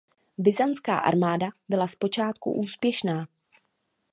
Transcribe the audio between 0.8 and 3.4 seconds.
armáda byla zpočátku úspěšná.